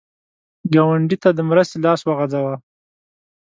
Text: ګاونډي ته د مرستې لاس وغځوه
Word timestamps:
ګاونډي 0.73 1.17
ته 1.23 1.29
د 1.37 1.39
مرستې 1.49 1.77
لاس 1.85 2.01
وغځوه 2.03 2.53